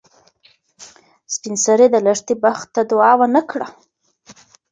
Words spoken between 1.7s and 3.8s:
د لښتې بخت ته دعا ونه کړه.